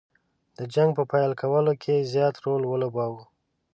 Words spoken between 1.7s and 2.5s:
کې زیات